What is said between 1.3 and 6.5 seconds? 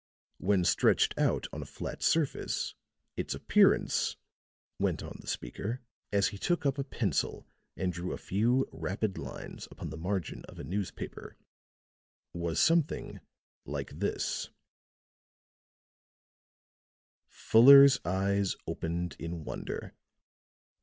on a flat surface its appearance," went on the speaker, as he